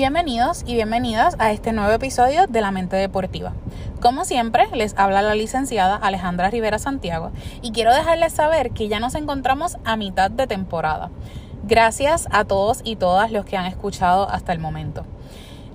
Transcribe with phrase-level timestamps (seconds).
[0.00, 3.52] Bienvenidos y bienvenidas a este nuevo episodio de La Mente Deportiva.
[4.00, 8.98] Como siempre, les habla la licenciada Alejandra Rivera Santiago y quiero dejarles saber que ya
[8.98, 11.10] nos encontramos a mitad de temporada.
[11.64, 15.04] Gracias a todos y todas los que han escuchado hasta el momento.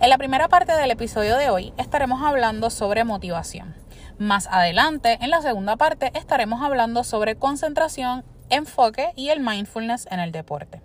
[0.01, 3.75] En la primera parte del episodio de hoy estaremos hablando sobre motivación.
[4.17, 10.19] Más adelante, en la segunda parte, estaremos hablando sobre concentración, enfoque y el mindfulness en
[10.19, 10.81] el deporte.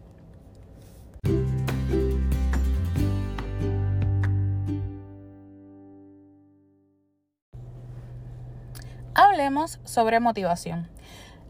[9.31, 10.89] Hablemos sobre motivación.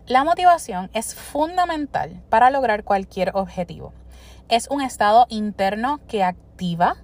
[0.06, 3.94] La motivación es fundamental para lograr cualquier objetivo.
[4.50, 6.96] Es un estado interno que activa,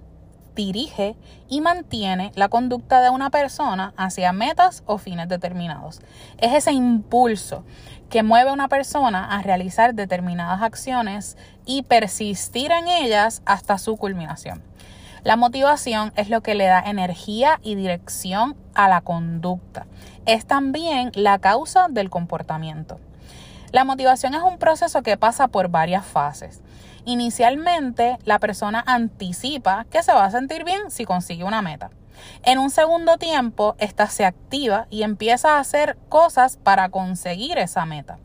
[0.53, 1.17] dirige
[1.49, 5.99] y mantiene la conducta de una persona hacia metas o fines determinados.
[6.37, 7.63] Es ese impulso
[8.11, 13.97] que mueve a una persona a realizar determinadas acciones y persistir en ellas hasta su
[13.97, 14.66] culminación.
[15.27, 19.85] La motivación es lo que le da energía y dirección a la conducta.
[20.25, 22.97] Es también la causa del comportamiento.
[23.73, 26.61] La motivación es un proceso que pasa por varias fases.
[27.03, 31.89] Inicialmente, la persona anticipa que se va a sentir bien si consigue una meta.
[32.43, 37.85] En un segundo tiempo, ésta se activa y empieza a hacer cosas para conseguir esa
[37.85, 38.17] meta.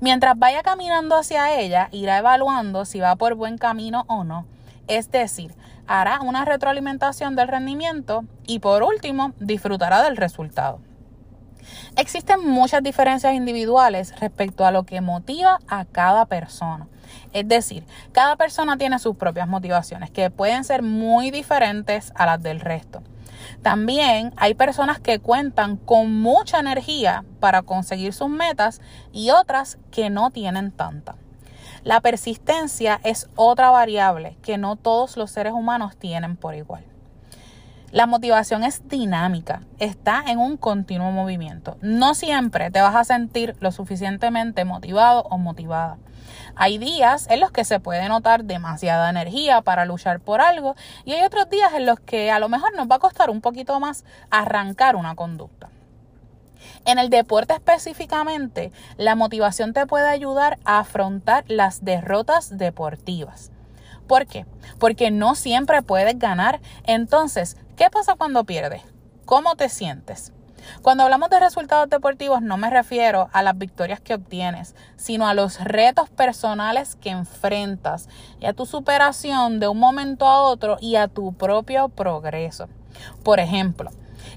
[0.00, 4.44] Mientras vaya caminando hacia ella, irá evaluando si va por buen camino o no.
[4.88, 5.54] Es decir,
[5.86, 10.80] hará una retroalimentación del rendimiento y por último disfrutará del resultado.
[11.96, 16.88] Existen muchas diferencias individuales respecto a lo que motiva a cada persona.
[17.32, 22.42] Es decir, cada persona tiene sus propias motivaciones que pueden ser muy diferentes a las
[22.42, 23.02] del resto.
[23.62, 28.80] También hay personas que cuentan con mucha energía para conseguir sus metas
[29.12, 31.16] y otras que no tienen tanta.
[31.84, 36.84] La persistencia es otra variable que no todos los seres humanos tienen por igual.
[37.90, 41.78] La motivación es dinámica, está en un continuo movimiento.
[41.82, 45.98] No siempre te vas a sentir lo suficientemente motivado o motivada.
[46.54, 51.14] Hay días en los que se puede notar demasiada energía para luchar por algo y
[51.14, 53.80] hay otros días en los que a lo mejor nos va a costar un poquito
[53.80, 55.68] más arrancar una conducta.
[56.84, 63.50] En el deporte específicamente, la motivación te puede ayudar a afrontar las derrotas deportivas.
[64.06, 64.46] ¿Por qué?
[64.78, 66.60] Porque no siempre puedes ganar.
[66.84, 68.82] Entonces, ¿qué pasa cuando pierdes?
[69.24, 70.32] ¿Cómo te sientes?
[70.82, 75.34] Cuando hablamos de resultados deportivos no me refiero a las victorias que obtienes, sino a
[75.34, 78.08] los retos personales que enfrentas
[78.40, 82.68] y a tu superación de un momento a otro y a tu propio progreso.
[83.24, 83.90] Por ejemplo,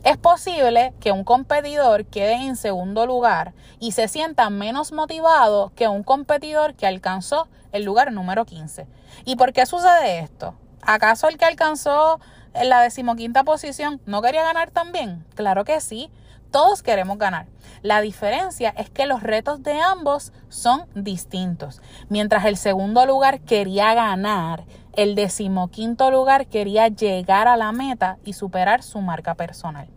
[0.04, 5.88] es posible que un competidor quede en segundo lugar y se sienta menos motivado que
[5.88, 8.88] un competidor que alcanzó el lugar número 15.
[9.26, 10.56] ¿Y por qué sucede esto?
[10.82, 12.20] ¿Acaso el que alcanzó
[12.54, 15.26] la decimoquinta posición no quería ganar también?
[15.36, 16.12] Claro que sí,
[16.52, 17.48] todos queremos ganar.
[17.82, 21.82] La diferencia es que los retos de ambos son distintos.
[22.08, 24.64] Mientras el segundo lugar quería ganar,
[24.96, 29.88] el decimoquinto lugar quería llegar a la meta y superar su marca personal.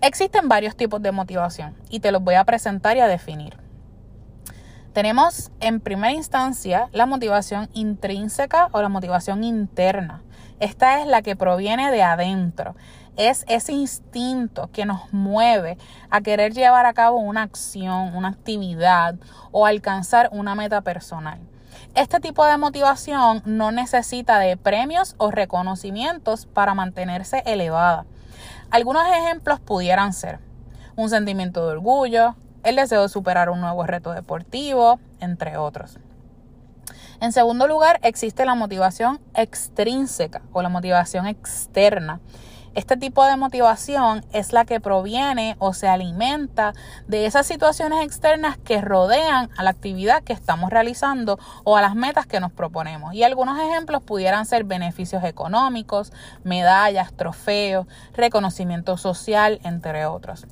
[0.00, 3.56] Existen varios tipos de motivación y te los voy a presentar y a definir.
[4.92, 10.22] Tenemos en primera instancia la motivación intrínseca o la motivación interna.
[10.58, 12.76] Esta es la que proviene de adentro.
[13.16, 15.76] Es ese instinto que nos mueve
[16.08, 19.16] a querer llevar a cabo una acción, una actividad
[19.50, 21.40] o alcanzar una meta personal.
[21.94, 28.04] Este tipo de motivación no necesita de premios o reconocimientos para mantenerse elevada.
[28.70, 30.38] Algunos ejemplos pudieran ser
[30.96, 32.34] un sentimiento de orgullo,
[32.64, 35.98] el deseo de superar un nuevo reto deportivo, entre otros.
[37.20, 42.20] En segundo lugar, existe la motivación extrínseca o la motivación externa.
[42.76, 46.74] Este tipo de motivación es la que proviene o se alimenta
[47.08, 51.94] de esas situaciones externas que rodean a la actividad que estamos realizando o a las
[51.94, 53.14] metas que nos proponemos.
[53.14, 56.12] Y algunos ejemplos pudieran ser beneficios económicos,
[56.44, 60.46] medallas, trofeos, reconocimiento social, entre otros.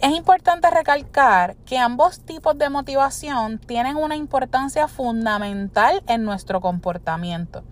[0.00, 7.62] Es importante recalcar que ambos tipos de motivación tienen una importancia fundamental en nuestro comportamiento.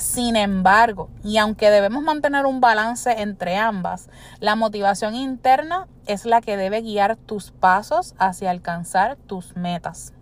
[0.00, 4.08] Sin embargo, y aunque debemos mantener un balance entre ambas,
[4.38, 10.14] la motivación interna es la que debe guiar tus pasos hacia alcanzar tus metas.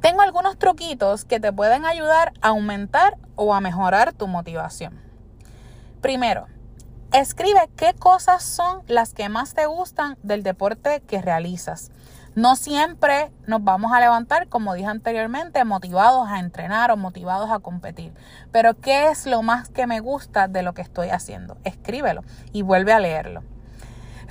[0.00, 5.00] Tengo algunos truquitos que te pueden ayudar a aumentar o a mejorar tu motivación.
[6.00, 6.48] Primero,
[7.12, 11.92] escribe qué cosas son las que más te gustan del deporte que realizas.
[12.36, 17.60] No siempre nos vamos a levantar, como dije anteriormente, motivados a entrenar o motivados a
[17.60, 18.12] competir.
[18.50, 21.56] Pero ¿qué es lo más que me gusta de lo que estoy haciendo?
[21.62, 23.44] Escríbelo y vuelve a leerlo.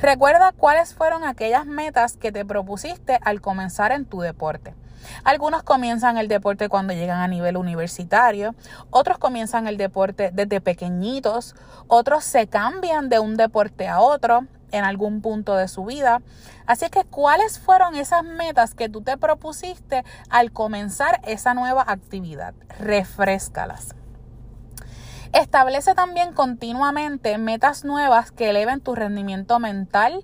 [0.02, 4.76] Recuerda cuáles fueron aquellas metas que te propusiste al comenzar en tu deporte.
[5.24, 8.54] Algunos comienzan el deporte cuando llegan a nivel universitario,
[8.90, 11.56] otros comienzan el deporte desde pequeñitos,
[11.88, 16.22] otros se cambian de un deporte a otro en algún punto de su vida.
[16.66, 22.54] Así que, ¿cuáles fueron esas metas que tú te propusiste al comenzar esa nueva actividad?
[22.80, 23.96] Refrescalas.
[25.32, 30.24] Establece también continuamente metas nuevas que eleven tu rendimiento mental,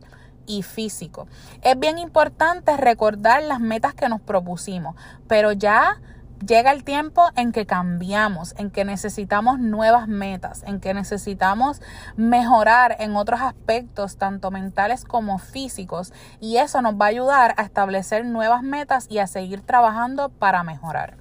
[0.49, 1.27] y físico.
[1.61, 4.95] Es bien importante recordar las metas que nos propusimos,
[5.27, 6.01] pero ya
[6.45, 11.81] llega el tiempo en que cambiamos, en que necesitamos nuevas metas, en que necesitamos
[12.15, 17.63] mejorar en otros aspectos, tanto mentales como físicos, y eso nos va a ayudar a
[17.63, 21.17] establecer nuevas metas y a seguir trabajando para mejorar.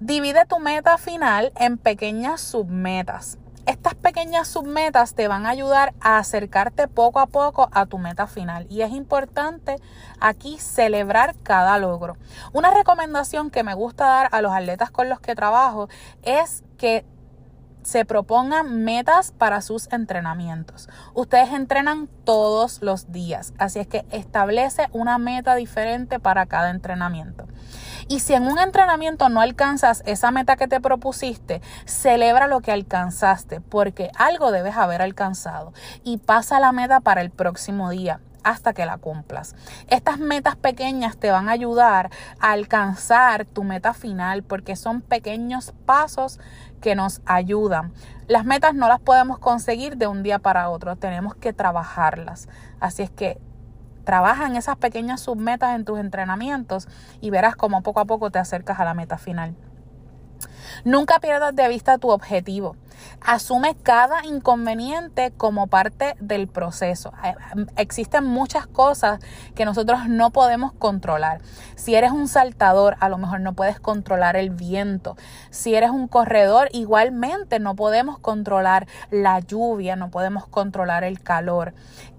[0.00, 3.38] Divide tu meta final en pequeñas submetas.
[3.66, 8.26] Estas pequeñas submetas te van a ayudar a acercarte poco a poco a tu meta
[8.26, 9.76] final y es importante
[10.20, 12.18] aquí celebrar cada logro.
[12.52, 15.88] Una recomendación que me gusta dar a los atletas con los que trabajo
[16.22, 17.06] es que
[17.84, 20.88] se propongan metas para sus entrenamientos.
[21.12, 27.46] Ustedes entrenan todos los días, así es que establece una meta diferente para cada entrenamiento.
[28.08, 32.72] Y si en un entrenamiento no alcanzas esa meta que te propusiste, celebra lo que
[32.72, 35.72] alcanzaste, porque algo debes haber alcanzado
[36.02, 39.56] y pasa la meta para el próximo día hasta que la cumplas.
[39.88, 45.72] Estas metas pequeñas te van a ayudar a alcanzar tu meta final porque son pequeños
[45.86, 46.38] pasos
[46.84, 47.94] que nos ayudan.
[48.28, 52.46] Las metas no las podemos conseguir de un día para otro, tenemos que trabajarlas.
[52.78, 53.40] Así es que
[54.04, 56.88] Trabaja en esas pequeñas submetas en tus entrenamientos
[57.22, 59.54] y verás cómo poco a poco te acercas a la meta final.
[60.84, 62.76] Nunca pierdas de vista tu objetivo.
[63.20, 67.12] Asume cada inconveniente como parte del proceso.
[67.24, 67.34] Eh,
[67.76, 69.20] existen muchas cosas
[69.54, 71.40] que nosotros no podemos controlar.
[71.76, 75.16] Si eres un saltador, a lo mejor no puedes controlar el viento.
[75.50, 81.74] Si eres un corredor, igualmente no podemos controlar la lluvia, no podemos controlar el calor.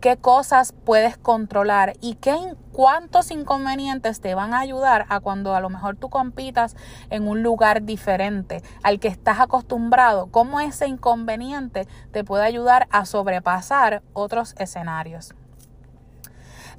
[0.06, 2.38] ¿Qué cosas puedes controlar y qué
[2.72, 6.76] cuántos inconvenientes te van a ayudar a cuando a lo mejor tú compitas
[7.10, 10.28] en un lugar diferente al que estás acostumbrado?
[10.28, 15.34] ¿Cómo ese inconveniente te puede ayudar a sobrepasar otros escenarios.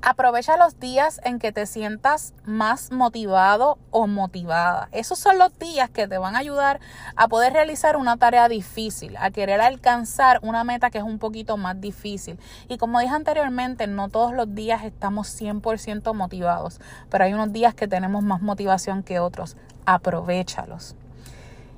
[0.08, 4.88] Aprovecha los días en que te sientas más motivado o motivada.
[4.92, 6.78] Esos son los días que te van a ayudar
[7.16, 11.56] a poder realizar una tarea difícil, a querer alcanzar una meta que es un poquito
[11.56, 12.38] más difícil.
[12.68, 16.80] Y como dije anteriormente, no todos los días estamos 100% motivados,
[17.10, 19.56] pero hay unos días que tenemos más motivación que otros.
[19.86, 20.94] Aprovechalos.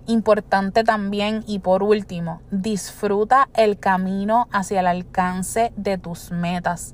[0.06, 6.92] Importante también y por último, disfruta el camino hacia el alcance de tus metas.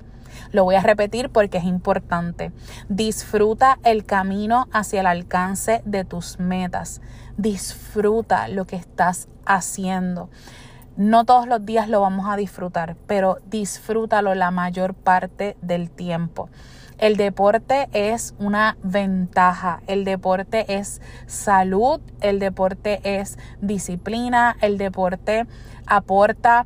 [0.53, 2.53] Lo voy a repetir porque es importante.
[2.89, 7.01] Disfruta el camino hacia el alcance de tus metas.
[7.37, 10.29] Disfruta lo que estás haciendo.
[10.97, 16.49] No todos los días lo vamos a disfrutar, pero disfrútalo la mayor parte del tiempo.
[17.05, 25.47] El deporte es una ventaja, el deporte es salud, el deporte es disciplina, el deporte
[25.87, 26.65] aporta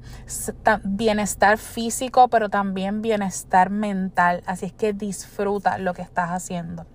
[0.85, 4.45] bienestar físico, pero también bienestar mental.
[4.47, 6.87] Así es que disfruta lo que estás haciendo.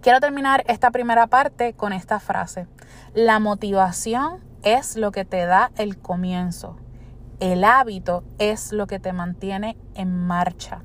[0.00, 2.66] Quiero terminar esta primera parte con esta frase.
[3.14, 6.76] La motivación es lo que te da el comienzo.
[7.38, 10.80] El hábito es lo que te mantiene en marcha.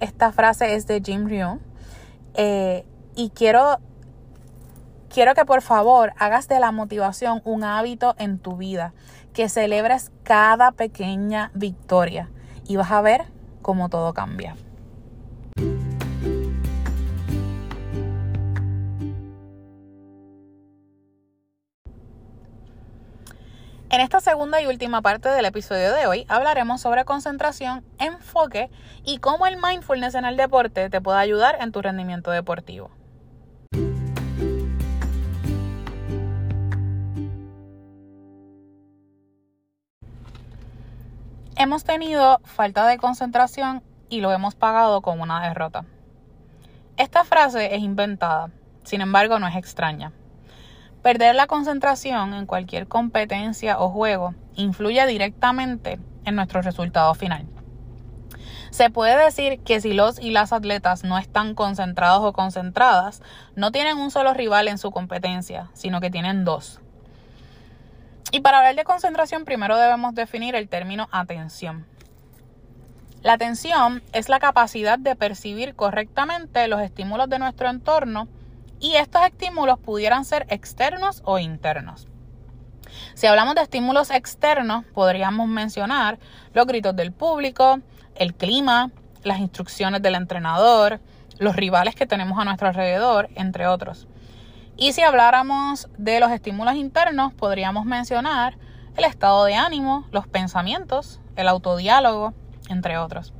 [0.00, 1.58] Esta frase es de Jim Ryu.
[2.34, 2.84] Eh,
[3.14, 3.78] y quiero,
[5.08, 8.92] quiero que por favor hagas de la motivación un hábito en tu vida,
[9.32, 12.28] que celebres cada pequeña victoria
[12.66, 13.24] y vas a ver
[13.62, 14.54] cómo todo cambia.
[23.96, 28.68] En esta segunda y última parte del episodio de hoy hablaremos sobre concentración, enfoque
[29.06, 32.90] y cómo el mindfulness en el deporte te puede ayudar en tu rendimiento deportivo.
[41.56, 45.86] Hemos tenido falta de concentración y lo hemos pagado con una derrota.
[46.98, 48.50] Esta frase es inventada,
[48.84, 50.12] sin embargo no es extraña.
[51.06, 57.46] Perder la concentración en cualquier competencia o juego influye directamente en nuestro resultado final.
[58.70, 63.22] Se puede decir que si los y las atletas no están concentrados o concentradas,
[63.54, 66.80] no tienen un solo rival en su competencia, sino que tienen dos.
[68.32, 71.86] Y para hablar de concentración, primero debemos definir el término atención.
[73.22, 78.26] La atención es la capacidad de percibir correctamente los estímulos de nuestro entorno
[78.80, 82.08] y estos estímulos pudieran ser externos o internos.
[83.14, 86.18] Si hablamos de estímulos externos, podríamos mencionar
[86.52, 87.80] los gritos del público,
[88.14, 88.90] el clima,
[89.22, 91.00] las instrucciones del entrenador,
[91.38, 94.06] los rivales que tenemos a nuestro alrededor, entre otros.
[94.76, 98.56] Y si habláramos de los estímulos internos, podríamos mencionar
[98.96, 102.34] el estado de ánimo, los pensamientos, el autodiálogo,
[102.68, 103.32] entre otros.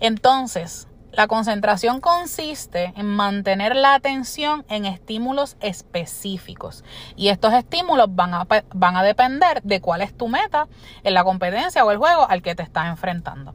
[0.00, 6.84] Entonces, la concentración consiste en mantener la atención en estímulos específicos
[7.16, 10.68] y estos estímulos van a, van a, depender de cuál es tu meta
[11.02, 13.54] en la competencia o el juego al que te estás enfrentando.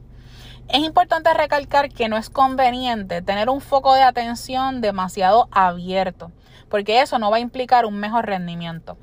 [0.68, 6.32] Es importante recalcar que no es conveniente tener un foco de atención demasiado abierto
[6.68, 8.98] porque eso no va a implicar un mejor rendimiento.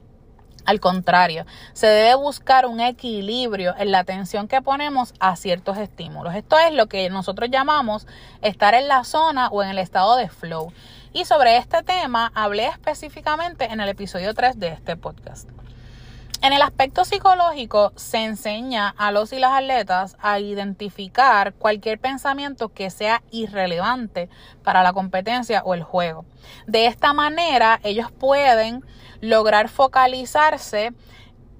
[0.65, 6.35] Al contrario, se debe buscar un equilibrio en la atención que ponemos a ciertos estímulos.
[6.35, 8.07] Esto es lo que nosotros llamamos
[8.41, 10.71] estar en la zona o en el estado de flow.
[11.11, 15.49] Y sobre este tema hablé específicamente en el episodio 3 de este podcast.
[16.43, 22.67] En el aspecto psicológico se enseña a los y las atletas a identificar cualquier pensamiento
[22.67, 24.27] que sea irrelevante
[24.61, 26.25] para la competencia o el juego.
[26.67, 28.83] De esta manera ellos pueden
[29.21, 30.91] lograr focalizarse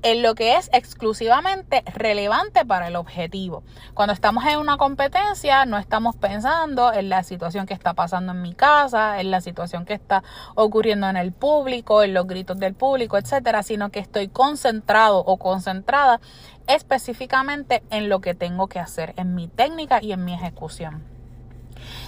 [0.03, 3.63] en lo que es exclusivamente relevante para el objetivo.
[3.93, 8.41] Cuando estamos en una competencia, no estamos pensando en la situación que está pasando en
[8.41, 10.23] mi casa, en la situación que está
[10.55, 15.37] ocurriendo en el público, en los gritos del público, etcétera, sino que estoy concentrado o
[15.37, 16.19] concentrada
[16.67, 21.12] específicamente en lo que tengo que hacer, en mi técnica y en mi ejecución.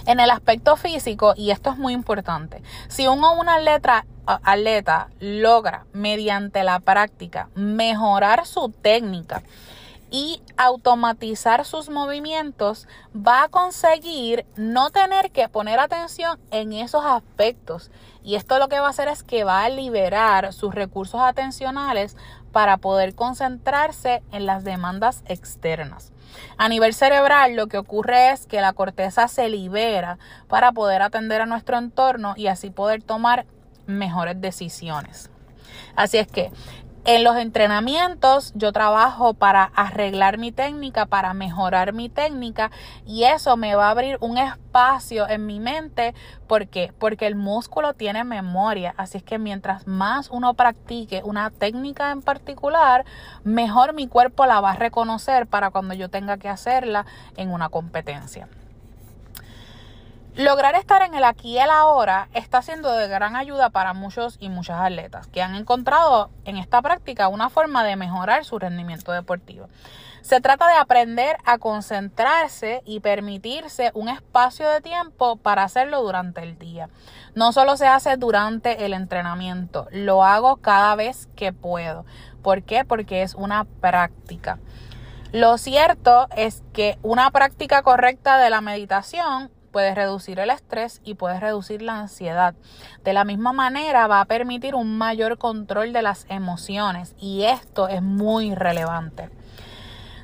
[0.06, 5.84] En el aspecto físico, y esto es muy importante, si uno una letra atleta logra
[5.92, 9.42] mediante la práctica mejorar su técnica
[10.12, 17.90] y automatizar sus movimientos, va a conseguir no tener que poner atención en esos aspectos.
[18.22, 22.16] Y esto lo que va a hacer es que va a liberar sus recursos atencionales
[22.52, 26.12] para poder concentrarse en las demandas externas.
[26.56, 31.40] A nivel cerebral lo que ocurre es que la corteza se libera para poder atender
[31.40, 33.46] a nuestro entorno y así poder tomar
[33.86, 35.30] mejores decisiones.
[35.94, 36.50] Así es que
[37.06, 42.72] en los entrenamientos yo trabajo para arreglar mi técnica, para mejorar mi técnica
[43.06, 46.14] y eso me va a abrir un espacio en mi mente.
[46.48, 46.92] ¿Por qué?
[46.98, 48.92] Porque el músculo tiene memoria.
[48.96, 53.04] Así es que mientras más uno practique una técnica en particular,
[53.44, 57.68] mejor mi cuerpo la va a reconocer para cuando yo tenga que hacerla en una
[57.68, 58.48] competencia.
[60.36, 64.36] Lograr estar en el aquí y el ahora está siendo de gran ayuda para muchos
[64.38, 69.12] y muchas atletas que han encontrado en esta práctica una forma de mejorar su rendimiento
[69.12, 69.70] deportivo.
[70.20, 76.42] Se trata de aprender a concentrarse y permitirse un espacio de tiempo para hacerlo durante
[76.42, 76.90] el día.
[77.34, 82.04] No solo se hace durante el entrenamiento, lo hago cada vez que puedo.
[82.42, 82.84] ¿Por qué?
[82.84, 84.58] Porque es una práctica.
[85.32, 91.16] Lo cierto es que una práctica correcta de la meditación puedes reducir el estrés y
[91.16, 92.54] puedes reducir la ansiedad.
[93.04, 97.86] De la misma manera va a permitir un mayor control de las emociones y esto
[97.86, 99.28] es muy relevante.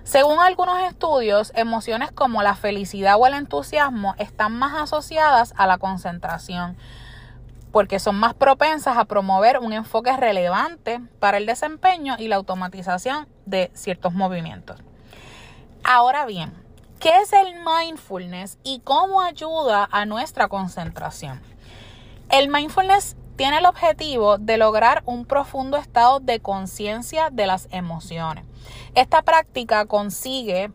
[0.04, 5.76] Según algunos estudios, emociones como la felicidad o el entusiasmo están más asociadas a la
[5.76, 6.78] concentración
[7.72, 13.28] porque son más propensas a promover un enfoque relevante para el desempeño y la automatización
[13.44, 14.80] de ciertos movimientos.
[15.84, 16.54] Ahora bien,
[17.02, 21.40] ¿Qué es el mindfulness y cómo ayuda a nuestra concentración?
[22.30, 28.44] El mindfulness tiene el objetivo de lograr un profundo estado de conciencia de las emociones.
[28.94, 30.70] Esta práctica consigue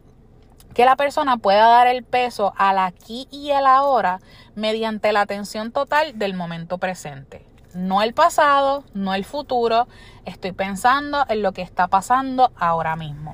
[0.73, 4.19] que la persona pueda dar el peso al aquí y el ahora
[4.53, 7.45] mediante la atención total del momento presente.
[7.73, 9.87] No el pasado, no el futuro,
[10.25, 13.33] estoy pensando en lo que está pasando ahora mismo.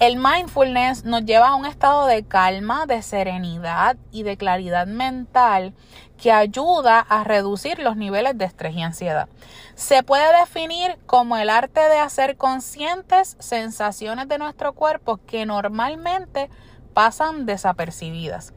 [0.00, 5.72] El mindfulness nos lleva a un estado de calma, de serenidad y de claridad mental
[6.20, 9.28] que ayuda a reducir los niveles de estrés y ansiedad.
[9.76, 16.50] Se puede definir como el arte de hacer conscientes sensaciones de nuestro cuerpo que normalmente
[16.92, 18.52] pasan desapercibidas.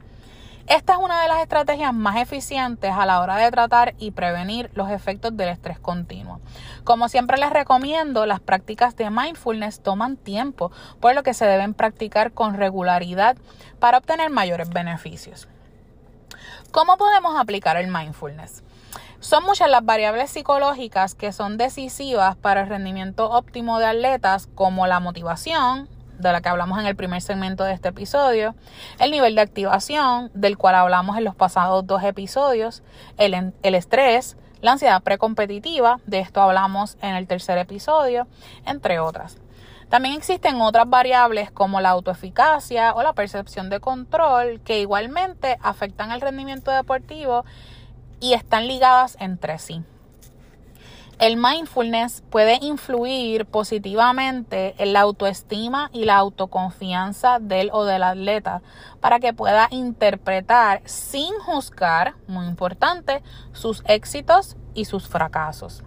[0.67, 4.69] Esta es una de las estrategias más eficientes a la hora de tratar y prevenir
[4.73, 6.41] los efectos del estrés continuo.
[6.83, 10.69] Como siempre les recomiendo, las prácticas de mindfulness toman tiempo,
[10.99, 13.37] por lo que se deben practicar con regularidad
[13.79, 15.47] para obtener mayores beneficios.
[16.71, 18.61] ¿Cómo podemos aplicar el mindfulness?
[19.21, 24.85] Son muchas las variables psicológicas que son decisivas para el rendimiento óptimo de atletas, como
[24.85, 28.55] la motivación, de la que hablamos en el primer segmento de este episodio,
[28.99, 32.83] el nivel de activación, del cual hablamos en los pasados dos episodios,
[33.17, 38.27] el, el estrés, la ansiedad precompetitiva, de esto hablamos en el tercer episodio,
[38.65, 39.37] entre otras.
[39.89, 46.11] También existen otras variables como la autoeficacia o la percepción de control que igualmente afectan
[46.11, 47.45] el rendimiento deportivo
[48.19, 49.83] y están ligadas entre sí.
[51.19, 58.61] El mindfulness puede influir positivamente en la autoestima y la autoconfianza del o del atleta
[58.99, 65.83] para que pueda interpretar sin juzgar, muy importante, sus éxitos y sus fracasos.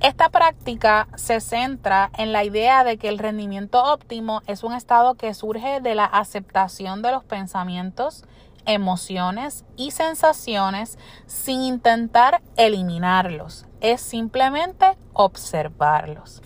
[0.00, 5.14] Esta práctica se centra en la idea de que el rendimiento óptimo es un estado
[5.14, 8.24] que surge de la aceptación de los pensamientos,
[8.66, 13.65] emociones y sensaciones sin intentar eliminarlos.
[13.80, 16.42] Es simplemente observarlos.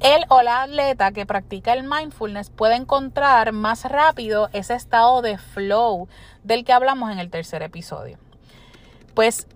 [0.00, 5.38] El o la atleta que practica el mindfulness puede encontrar más rápido ese estado de
[5.38, 6.08] flow
[6.42, 8.18] del que hablamos en el tercer episodio.
[9.14, 9.46] Pues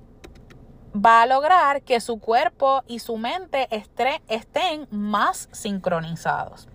[0.94, 6.68] va a lograr que su cuerpo y su mente estén más sincronizados.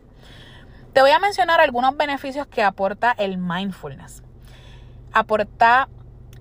[0.93, 4.23] Te voy a mencionar algunos beneficios que aporta el mindfulness
[5.13, 5.87] aporta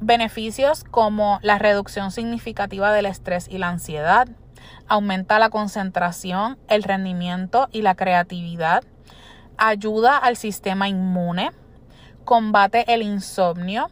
[0.03, 4.29] beneficios como la reducción significativa del estrés y la ansiedad,
[4.89, 8.83] aumenta la concentración, el rendimiento y la creatividad,
[9.57, 11.53] ayuda al sistema inmune,
[12.25, 13.91] combate el insomnio,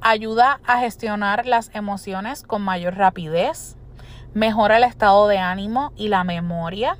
[0.00, 3.76] ayuda a gestionar las emociones con mayor rapidez,
[4.34, 6.96] mejora el estado de ánimo y la memoria,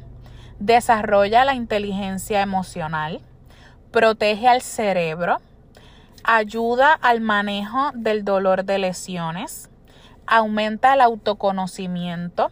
[0.59, 3.21] desarrolla la inteligencia emocional,
[3.91, 5.39] protege al cerebro,
[6.27, 9.71] ayuda al manejo del dolor de lesiones,
[10.27, 12.51] aumenta el autoconocimiento,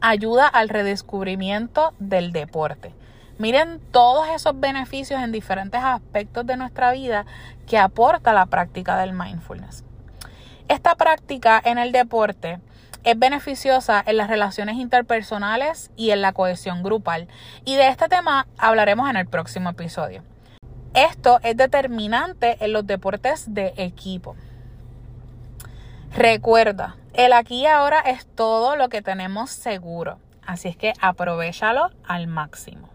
[0.00, 2.94] ayuda al redescubrimiento del deporte.
[3.38, 7.26] Miren todos esos beneficios en diferentes aspectos de nuestra vida
[7.66, 9.84] que aporta la práctica del mindfulness.
[10.68, 12.60] Esta práctica en el deporte
[13.02, 17.26] es beneficiosa en las relaciones interpersonales y en la cohesión grupal.
[17.64, 20.22] Y de este tema hablaremos en el próximo episodio.
[20.94, 24.36] Esto es determinante en los deportes de equipo.
[26.14, 31.90] Recuerda, el aquí y ahora es todo lo que tenemos seguro, así es que aprovechalo
[32.04, 32.89] al máximo.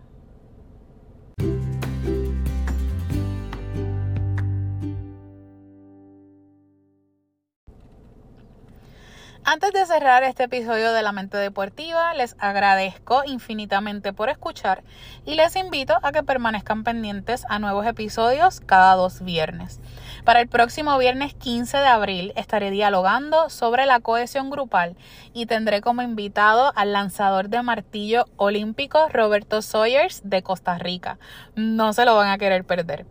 [9.48, 14.84] Antes de cerrar este episodio de La Mente Deportiva, les agradezco infinitamente por escuchar
[15.24, 19.80] y les invito a que permanezcan pendientes a nuevos episodios cada dos viernes.
[20.24, 24.98] Para el próximo viernes 15 de abril estaré dialogando sobre la cohesión grupal
[25.32, 31.20] y tendré como invitado al lanzador de martillo olímpico Roberto Sawyers de Costa Rica.
[31.56, 33.06] No se lo van a querer perder.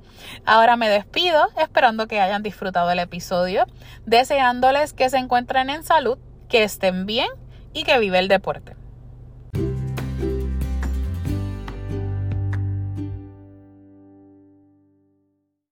[0.44, 3.66] Ahora me despido esperando que hayan disfrutado el episodio,
[4.04, 6.18] deseándoles que se encuentren en salud,
[6.54, 7.26] que estén bien
[7.72, 8.76] y que vive el deporte.